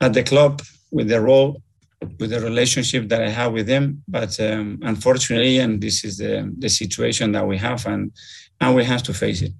at 0.00 0.12
the 0.12 0.22
club, 0.22 0.60
with 0.90 1.08
the 1.08 1.20
role, 1.20 1.62
with 2.18 2.30
the 2.30 2.40
relationship 2.40 3.08
that 3.08 3.22
I 3.22 3.30
have 3.30 3.52
with 3.52 3.68
him. 3.68 4.02
But 4.08 4.38
um, 4.40 4.78
unfortunately, 4.82 5.58
and 5.58 5.80
this 5.80 6.04
is 6.04 6.18
the 6.18 6.52
the 6.58 6.68
situation 6.68 7.32
that 7.32 7.46
we 7.46 7.58
have, 7.58 7.86
and 7.86 8.12
and 8.60 8.74
we 8.74 8.84
have 8.84 9.02
to 9.04 9.14
face 9.14 9.42
it. 9.42 9.52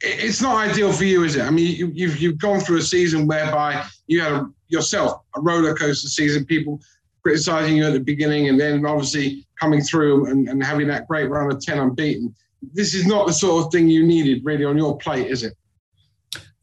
It's 0.00 0.42
not 0.42 0.68
ideal 0.68 0.92
for 0.92 1.04
you, 1.04 1.24
is 1.24 1.36
it? 1.36 1.42
I 1.42 1.50
mean, 1.50 1.74
you, 1.74 1.90
you've 1.94 2.18
you've 2.18 2.38
gone 2.38 2.60
through 2.60 2.78
a 2.78 2.82
season 2.82 3.26
whereby 3.26 3.84
you 4.06 4.20
had 4.20 4.32
a, 4.32 4.46
yourself 4.68 5.22
a 5.36 5.40
roller 5.40 5.74
coaster 5.74 6.08
season. 6.08 6.44
People 6.44 6.80
criticizing 7.22 7.76
you 7.76 7.86
at 7.86 7.92
the 7.92 8.00
beginning, 8.00 8.48
and 8.48 8.58
then 8.60 8.84
obviously 8.86 9.46
coming 9.62 9.82
through 9.90 10.16
and, 10.30 10.40
and 10.50 10.58
having 10.70 10.88
that 10.92 11.02
great 11.10 11.28
run 11.34 11.46
of 11.52 11.58
ten 11.66 11.78
unbeaten. 11.84 12.26
This 12.78 12.90
is 12.98 13.04
not 13.12 13.22
the 13.26 13.36
sort 13.44 13.56
of 13.60 13.64
thing 13.72 13.84
you 13.96 14.02
needed 14.14 14.38
really 14.48 14.66
on 14.70 14.76
your 14.82 14.94
plate, 15.04 15.28
is 15.34 15.40
it? 15.48 15.54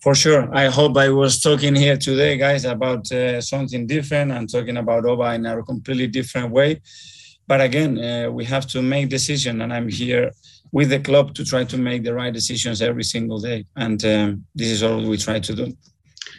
For 0.06 0.14
sure. 0.24 0.44
I 0.64 0.66
hope 0.80 0.94
I 1.06 1.10
was 1.24 1.34
talking 1.48 1.76
here 1.86 1.98
today, 2.08 2.34
guys, 2.46 2.64
about 2.76 3.04
uh, 3.12 3.42
something 3.54 3.84
different 3.96 4.30
and 4.36 4.44
talking 4.56 4.78
about 4.84 5.06
Oba 5.12 5.28
in 5.38 5.46
a 5.46 5.64
completely 5.72 6.10
different 6.18 6.50
way. 6.58 6.70
But 7.52 7.60
again, 7.70 7.92
uh, 8.08 8.32
we 8.38 8.44
have 8.54 8.66
to 8.74 8.80
make 8.94 9.06
decision, 9.18 9.54
and 9.62 9.72
I'm 9.76 9.90
here 10.02 10.26
with 10.78 10.90
the 10.94 11.02
club 11.10 11.26
to 11.38 11.44
try 11.52 11.64
to 11.74 11.78
make 11.78 12.02
the 12.04 12.14
right 12.22 12.34
decisions 12.40 12.78
every 12.90 13.08
single 13.14 13.40
day. 13.50 13.60
And 13.86 14.00
um, 14.14 14.28
this 14.60 14.70
is 14.76 14.82
all 14.86 15.02
we 15.12 15.18
try 15.18 15.40
to 15.48 15.54
do. 15.62 15.66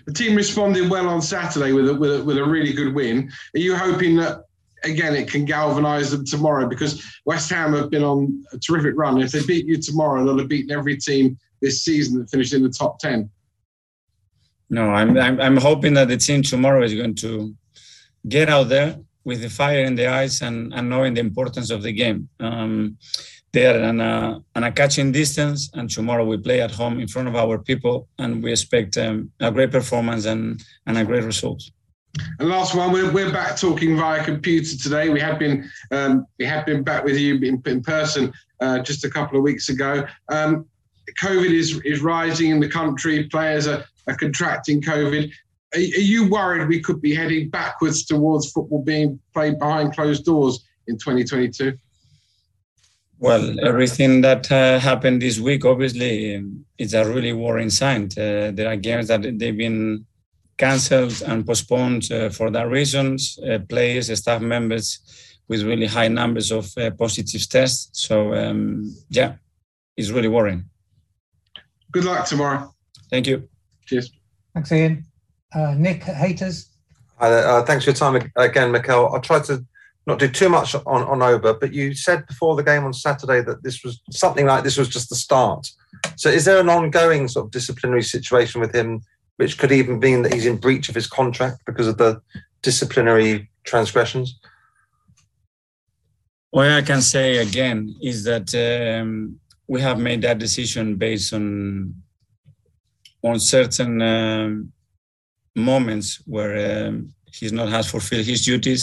The 0.06 0.14
team 0.20 0.32
responded 0.42 0.84
well 0.94 1.08
on 1.14 1.20
Saturday 1.20 1.72
with 1.76 1.86
a, 1.92 1.94
with 2.02 2.12
a, 2.16 2.20
with 2.26 2.38
a 2.38 2.46
really 2.54 2.74
good 2.80 2.92
win. 2.98 3.16
Are 3.54 3.64
you 3.66 3.74
hoping 3.86 4.12
that 4.22 4.34
again 4.84 5.14
it 5.14 5.30
can 5.30 5.44
galvanise 5.44 6.10
them 6.10 6.24
tomorrow? 6.24 6.68
Because 6.68 7.04
West 7.24 7.50
Ham 7.50 7.72
have 7.74 7.90
been 7.90 8.04
on 8.04 8.44
a 8.52 8.58
terrific 8.58 8.94
run. 8.96 9.20
If 9.20 9.32
they 9.32 9.44
beat 9.44 9.66
you 9.66 9.78
tomorrow, 9.80 10.24
they'll 10.24 10.38
have 10.38 10.48
beaten 10.48 10.70
every 10.70 10.96
team 10.96 11.38
this 11.60 11.82
season 11.82 12.18
that 12.18 12.30
finished 12.30 12.54
in 12.54 12.62
the 12.62 12.70
top 12.70 12.98
ten. 12.98 13.30
No, 14.68 14.90
I'm, 14.90 15.18
I'm 15.18 15.40
I'm 15.40 15.56
hoping 15.56 15.94
that 15.94 16.08
the 16.08 16.16
team 16.16 16.42
tomorrow 16.42 16.82
is 16.84 16.94
going 16.94 17.16
to 17.16 17.54
get 18.28 18.48
out 18.48 18.68
there 18.68 18.98
with 19.24 19.42
the 19.42 19.50
fire 19.50 19.84
in 19.84 19.94
the 19.94 20.06
eyes 20.06 20.42
and, 20.42 20.72
and 20.72 20.88
knowing 20.88 21.14
the 21.14 21.20
importance 21.20 21.70
of 21.70 21.82
the 21.82 21.92
game. 21.92 22.28
Um, 22.38 22.96
they 23.52 23.66
are 23.66 23.82
on 23.82 24.00
a, 24.00 24.40
on 24.54 24.64
a 24.64 24.72
catching 24.72 25.10
distance, 25.10 25.70
and 25.74 25.90
tomorrow 25.90 26.24
we 26.24 26.36
play 26.36 26.60
at 26.60 26.70
home 26.70 27.00
in 27.00 27.08
front 27.08 27.28
of 27.28 27.34
our 27.34 27.58
people, 27.58 28.08
and 28.18 28.42
we 28.42 28.52
expect 28.52 28.96
um, 28.96 29.32
a 29.40 29.50
great 29.50 29.72
performance 29.72 30.24
and, 30.24 30.62
and 30.86 30.96
a 30.96 31.04
great 31.04 31.24
result. 31.24 31.62
And 32.38 32.48
last 32.48 32.74
one, 32.74 32.92
we're, 32.92 33.12
we're 33.12 33.32
back 33.32 33.56
talking 33.56 33.96
via 33.96 34.24
computer 34.24 34.76
today. 34.76 35.08
We 35.10 35.20
have 35.20 35.38
been 35.38 35.70
um, 35.90 36.26
we 36.38 36.44
have 36.44 36.66
been 36.66 36.82
back 36.82 37.04
with 37.04 37.16
you 37.16 37.36
in, 37.36 37.62
in 37.64 37.82
person 37.82 38.32
uh, 38.60 38.80
just 38.80 39.04
a 39.04 39.10
couple 39.10 39.36
of 39.36 39.44
weeks 39.44 39.68
ago. 39.68 40.06
Um, 40.28 40.66
COVID 41.22 41.50
is 41.50 41.80
is 41.84 42.00
rising 42.00 42.50
in 42.50 42.60
the 42.60 42.68
country. 42.68 43.24
Players 43.24 43.66
are, 43.66 43.84
are 44.08 44.16
contracting 44.16 44.82
COVID. 44.82 45.30
Are, 45.74 45.78
are 45.78 45.80
you 45.80 46.28
worried 46.28 46.68
we 46.68 46.80
could 46.80 47.00
be 47.00 47.14
heading 47.14 47.48
backwards 47.48 48.04
towards 48.04 48.50
football 48.50 48.82
being 48.82 49.20
played 49.32 49.58
behind 49.58 49.94
closed 49.94 50.24
doors 50.24 50.64
in 50.88 50.98
2022? 50.98 51.76
Well, 53.18 53.54
everything 53.60 54.22
that 54.22 54.50
uh, 54.50 54.78
happened 54.78 55.20
this 55.20 55.38
week, 55.38 55.66
obviously, 55.66 56.36
um, 56.36 56.64
is 56.78 56.94
a 56.94 57.04
really 57.04 57.34
worrying 57.34 57.68
sign. 57.68 58.04
Uh, 58.16 58.50
there 58.50 58.66
are 58.66 58.76
games 58.76 59.08
that 59.08 59.20
they've 59.38 59.56
been 59.56 60.06
cancelled 60.60 61.22
and 61.26 61.46
postponed 61.46 62.12
uh, 62.12 62.28
for 62.28 62.50
that 62.50 62.68
reasons. 62.68 63.38
Uh, 63.48 63.58
players, 63.68 64.06
staff 64.18 64.42
members, 64.42 64.86
with 65.48 65.62
really 65.62 65.86
high 65.86 66.08
numbers 66.08 66.52
of 66.52 66.66
uh, 66.76 66.90
positive 66.90 67.48
tests. 67.48 67.88
So, 68.06 68.34
um, 68.34 68.94
yeah, 69.08 69.32
it's 69.96 70.10
really 70.10 70.28
worrying. 70.28 70.62
Good 71.90 72.04
luck 72.04 72.26
tomorrow. 72.26 72.74
Thank 73.10 73.26
you. 73.26 73.48
Cheers. 73.86 74.12
Thanks, 74.54 74.70
Ian. 74.70 75.04
Uh, 75.54 75.74
Nick, 75.76 76.02
haters. 76.04 76.68
Uh, 77.18 77.62
thanks 77.64 77.84
for 77.84 77.90
your 77.90 77.96
time 77.96 78.30
again, 78.36 78.70
Mikel. 78.70 79.12
I'll 79.12 79.20
try 79.20 79.40
to 79.40 79.64
not 80.06 80.18
do 80.18 80.28
too 80.28 80.48
much 80.48 80.74
on, 80.74 81.02
on 81.12 81.22
Oba, 81.22 81.54
but 81.54 81.72
you 81.72 81.94
said 81.94 82.26
before 82.26 82.54
the 82.56 82.62
game 82.62 82.84
on 82.84 82.92
Saturday 82.92 83.42
that 83.42 83.62
this 83.62 83.82
was 83.84 84.00
something 84.10 84.46
like 84.46 84.64
this 84.64 84.78
was 84.78 84.88
just 84.88 85.08
the 85.08 85.16
start. 85.16 85.66
So 86.16 86.28
is 86.28 86.44
there 86.44 86.60
an 86.60 86.68
ongoing 86.68 87.28
sort 87.28 87.46
of 87.46 87.50
disciplinary 87.50 88.02
situation 88.02 88.60
with 88.60 88.74
him, 88.74 89.02
which 89.40 89.56
could 89.56 89.72
even 89.72 89.98
mean 89.98 90.20
that 90.20 90.34
he's 90.34 90.44
in 90.44 90.58
breach 90.58 90.90
of 90.90 90.94
his 90.94 91.06
contract 91.06 91.64
because 91.64 91.88
of 91.88 91.96
the 91.96 92.20
disciplinary 92.60 93.48
transgressions? 93.64 94.38
What 96.50 96.68
I 96.70 96.82
can 96.82 97.00
say 97.00 97.38
again 97.38 97.94
is 98.02 98.24
that 98.24 98.48
um, 98.54 99.40
we 99.66 99.80
have 99.80 99.98
made 99.98 100.20
that 100.22 100.38
decision 100.38 100.96
based 100.96 101.32
on 101.32 101.94
on 103.22 103.40
certain 103.40 104.02
um, 104.02 104.72
moments 105.56 106.08
where 106.26 106.88
um, 106.88 107.14
he's 107.36 107.52
not 107.52 107.70
has 107.70 107.90
fulfilled 107.90 108.26
his 108.26 108.44
duties 108.44 108.82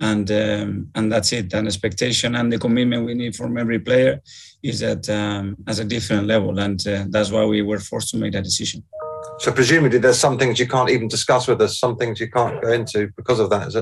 and 0.00 0.30
um, 0.30 0.90
and 0.94 1.12
that's 1.12 1.32
it. 1.34 1.52
An 1.52 1.66
expectation 1.66 2.34
and 2.34 2.50
the 2.50 2.58
commitment 2.58 3.04
we 3.04 3.14
need 3.14 3.36
from 3.36 3.58
every 3.58 3.78
player 3.78 4.22
is 4.62 4.82
at 4.82 5.06
um, 5.10 5.56
as 5.66 5.80
a 5.80 5.84
different 5.84 6.26
level, 6.26 6.58
and 6.58 6.78
uh, 6.86 7.04
that's 7.10 7.30
why 7.30 7.44
we 7.44 7.60
were 7.60 7.78
forced 7.78 8.08
to 8.10 8.16
make 8.16 8.32
that 8.32 8.44
decision. 8.44 8.82
So 9.42 9.50
presumably, 9.50 9.98
there's 9.98 10.20
some 10.20 10.38
things 10.38 10.60
you 10.60 10.68
can't 10.68 10.88
even 10.88 11.08
discuss 11.08 11.48
with 11.48 11.60
us, 11.60 11.76
some 11.76 11.96
things 11.96 12.20
you 12.20 12.30
can't 12.30 12.62
go 12.62 12.70
into 12.70 13.10
because 13.16 13.40
of 13.40 13.50
that. 13.50 13.66
Is 13.66 13.76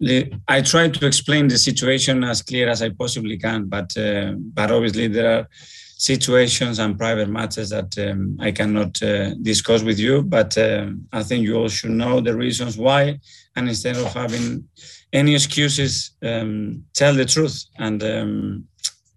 it? 0.00 0.32
I 0.48 0.62
try 0.62 0.88
to 0.88 1.06
explain 1.06 1.48
the 1.48 1.58
situation 1.58 2.24
as 2.24 2.40
clear 2.40 2.70
as 2.70 2.80
I 2.80 2.88
possibly 2.88 3.36
can, 3.36 3.66
but 3.66 3.94
uh, 3.94 4.32
but 4.38 4.70
obviously 4.70 5.06
there 5.08 5.30
are 5.36 5.48
situations 5.98 6.78
and 6.78 6.98
private 6.98 7.28
matters 7.28 7.68
that 7.68 7.92
um, 7.98 8.38
I 8.40 8.52
cannot 8.52 9.02
uh, 9.02 9.34
discuss 9.34 9.82
with 9.82 9.98
you. 9.98 10.22
But 10.22 10.56
um, 10.56 11.06
I 11.12 11.22
think 11.22 11.44
you 11.44 11.56
all 11.56 11.68
should 11.68 11.90
know 11.90 12.22
the 12.22 12.34
reasons 12.34 12.78
why, 12.78 13.20
and 13.54 13.68
instead 13.68 13.96
of 13.96 14.14
having 14.14 14.66
any 15.12 15.34
excuses, 15.34 16.12
um, 16.22 16.84
tell 16.94 17.14
the 17.14 17.26
truth 17.26 17.66
and 17.78 18.02
um, 18.02 18.64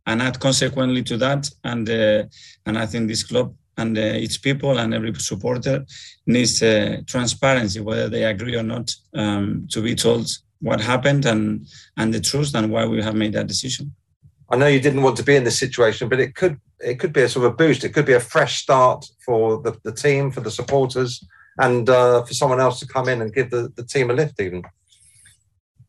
and 0.05 0.21
act 0.21 0.41
consequently 0.41 1.03
to 1.03 1.15
that. 1.19 1.49
And 1.63 1.89
uh, 1.89 2.23
and 2.65 2.77
I 2.77 2.85
think 2.85 3.07
this 3.07 3.23
club 3.23 3.55
and 3.77 3.97
uh, 3.97 4.01
its 4.01 4.37
people 4.37 4.77
and 4.77 4.93
every 4.93 5.13
supporter 5.15 5.85
needs 6.25 6.61
uh, 6.63 7.01
transparency, 7.07 7.79
whether 7.81 8.09
they 8.09 8.23
agree 8.23 8.55
or 8.55 8.63
not, 8.63 8.91
um, 9.13 9.67
to 9.71 9.81
be 9.81 9.95
told 9.95 10.27
what 10.61 10.81
happened 10.81 11.25
and 11.25 11.67
and 11.97 12.13
the 12.13 12.19
truth 12.19 12.55
and 12.55 12.71
why 12.71 12.85
we 12.85 13.01
have 13.01 13.15
made 13.15 13.33
that 13.33 13.47
decision. 13.47 13.93
I 14.49 14.57
know 14.57 14.67
you 14.67 14.79
didn't 14.79 15.01
want 15.01 15.17
to 15.17 15.23
be 15.23 15.35
in 15.35 15.43
this 15.43 15.59
situation, 15.59 16.09
but 16.09 16.19
it 16.19 16.35
could 16.35 16.59
it 16.79 16.99
could 16.99 17.13
be 17.13 17.21
a 17.21 17.29
sort 17.29 17.45
of 17.45 17.53
a 17.53 17.55
boost. 17.55 17.83
It 17.83 17.93
could 17.93 18.05
be 18.05 18.13
a 18.13 18.19
fresh 18.19 18.61
start 18.61 19.05
for 19.25 19.61
the, 19.61 19.77
the 19.83 19.91
team, 19.91 20.31
for 20.31 20.41
the 20.41 20.51
supporters, 20.51 21.23
and 21.57 21.89
uh, 21.89 22.23
for 22.23 22.33
someone 22.33 22.59
else 22.59 22.79
to 22.79 22.87
come 22.87 23.09
in 23.09 23.21
and 23.21 23.33
give 23.33 23.49
the, 23.49 23.71
the 23.75 23.83
team 23.83 24.09
a 24.09 24.13
lift 24.13 24.39
even. 24.39 24.63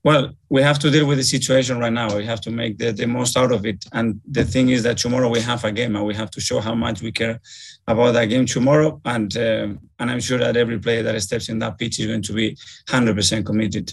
Well, 0.06 0.30
we 0.50 0.62
have 0.62 0.78
to 0.78 0.88
deal 0.88 1.04
with 1.04 1.18
the 1.18 1.24
situation 1.24 1.80
right 1.80 1.92
now. 1.92 2.16
We 2.16 2.24
have 2.26 2.40
to 2.42 2.52
make 2.52 2.78
the, 2.78 2.92
the 2.92 3.06
most 3.06 3.36
out 3.36 3.50
of 3.50 3.66
it. 3.66 3.84
And 3.92 4.20
the 4.30 4.44
thing 4.44 4.68
is 4.68 4.84
that 4.84 4.98
tomorrow 4.98 5.28
we 5.28 5.40
have 5.40 5.64
a 5.64 5.72
game 5.72 5.96
and 5.96 6.06
we 6.06 6.14
have 6.14 6.30
to 6.30 6.40
show 6.40 6.60
how 6.60 6.76
much 6.76 7.02
we 7.02 7.10
care 7.10 7.40
about 7.88 8.12
that 8.12 8.26
game 8.26 8.46
tomorrow. 8.46 9.00
And 9.04 9.36
uh, 9.36 9.66
and 9.98 10.08
I'm 10.08 10.20
sure 10.20 10.38
that 10.38 10.56
every 10.56 10.78
player 10.78 11.02
that 11.02 11.20
steps 11.22 11.48
in 11.48 11.58
that 11.58 11.76
pitch 11.76 11.98
is 11.98 12.06
going 12.06 12.22
to 12.22 12.32
be 12.32 12.56
100% 12.86 13.44
committed. 13.44 13.92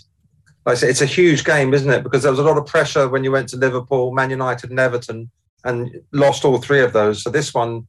I 0.68 0.76
say, 0.76 0.88
it's 0.88 1.02
a 1.02 1.08
huge 1.08 1.46
game, 1.46 1.74
isn't 1.74 1.90
it? 1.90 2.04
Because 2.04 2.22
there 2.22 2.32
was 2.32 2.40
a 2.40 2.44
lot 2.44 2.60
of 2.60 2.68
pressure 2.68 3.10
when 3.10 3.24
you 3.24 3.32
went 3.32 3.50
to 3.50 3.58
Liverpool, 3.58 4.14
Man 4.14 4.30
United, 4.30 4.70
and 4.70 4.80
Everton 4.80 5.32
and 5.64 6.00
lost 6.12 6.46
all 6.46 6.60
three 6.60 6.82
of 6.82 6.94
those. 6.94 7.24
So 7.24 7.32
this 7.32 7.56
one, 7.56 7.88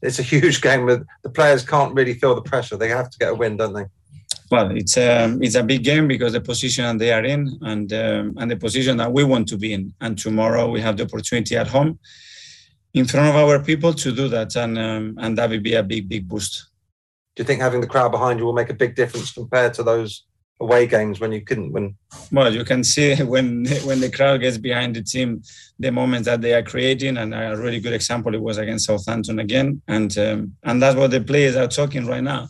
it's 0.00 0.18
a 0.18 0.22
huge 0.32 0.62
game. 0.62 0.86
The 0.86 1.30
players 1.34 1.62
can't 1.62 1.94
really 1.94 2.14
feel 2.14 2.34
the 2.34 2.40
pressure. 2.40 2.78
They 2.78 2.88
have 2.88 3.10
to 3.10 3.18
get 3.18 3.32
a 3.32 3.34
win, 3.34 3.58
don't 3.58 3.74
they? 3.74 3.84
Well, 4.50 4.70
it's 4.76 4.96
a 4.96 5.24
um, 5.24 5.42
it's 5.42 5.56
a 5.56 5.62
big 5.62 5.82
game 5.82 6.06
because 6.06 6.32
the 6.32 6.40
position 6.40 6.98
they 6.98 7.12
are 7.12 7.24
in 7.24 7.58
and 7.62 7.92
um, 7.92 8.34
and 8.38 8.50
the 8.50 8.56
position 8.56 8.96
that 8.98 9.12
we 9.12 9.24
want 9.24 9.48
to 9.48 9.56
be 9.56 9.72
in. 9.72 9.92
And 10.00 10.16
tomorrow 10.16 10.70
we 10.70 10.80
have 10.80 10.96
the 10.96 11.04
opportunity 11.04 11.56
at 11.56 11.66
home, 11.66 11.98
in 12.94 13.06
front 13.06 13.28
of 13.28 13.34
our 13.34 13.60
people, 13.62 13.92
to 13.92 14.12
do 14.12 14.28
that, 14.28 14.54
and 14.56 14.78
um, 14.78 15.16
and 15.20 15.36
that 15.36 15.50
will 15.50 15.60
be 15.60 15.74
a 15.74 15.82
big 15.82 16.08
big 16.08 16.28
boost. 16.28 16.68
Do 17.34 17.42
you 17.42 17.46
think 17.46 17.60
having 17.60 17.80
the 17.80 17.86
crowd 17.86 18.12
behind 18.12 18.38
you 18.38 18.46
will 18.46 18.52
make 18.52 18.70
a 18.70 18.74
big 18.74 18.94
difference 18.94 19.32
compared 19.32 19.74
to 19.74 19.82
those 19.82 20.24
away 20.60 20.86
games 20.86 21.20
when 21.20 21.32
you 21.32 21.42
couldn't 21.42 21.72
win? 21.72 21.96
Well, 22.32 22.52
you 22.54 22.64
can 22.64 22.84
see 22.84 23.14
when 23.22 23.66
when 23.84 24.00
the 24.00 24.10
crowd 24.10 24.40
gets 24.40 24.58
behind 24.58 24.96
the 24.96 25.02
team, 25.02 25.42
the 25.78 25.90
moments 25.90 26.26
that 26.26 26.40
they 26.40 26.54
are 26.54 26.62
creating, 26.62 27.16
and 27.16 27.34
a 27.34 27.56
really 27.56 27.80
good 27.80 27.92
example 27.92 28.34
it 28.34 28.40
was 28.40 28.58
against 28.58 28.86
Southampton 28.86 29.38
again, 29.38 29.82
and 29.88 30.16
um, 30.18 30.56
and 30.62 30.80
that's 30.80 30.96
what 30.96 31.10
the 31.10 31.20
players 31.20 31.56
are 31.56 31.68
talking 31.68 32.06
right 32.06 32.22
now, 32.22 32.48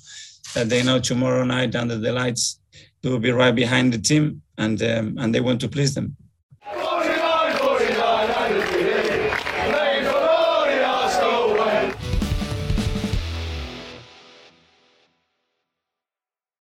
that 0.54 0.68
they 0.68 0.82
know 0.82 0.98
tomorrow 0.98 1.44
night 1.44 1.74
under 1.74 1.98
the 1.98 2.12
lights 2.12 2.60
they 3.02 3.12
will 3.12 3.18
be 3.18 3.30
right 3.30 3.54
behind 3.54 3.92
the 3.92 3.98
team, 3.98 4.42
and 4.58 4.82
um, 4.82 5.16
and 5.18 5.34
they 5.34 5.40
want 5.40 5.60
to 5.60 5.68
please 5.68 5.94
them. 5.94 6.16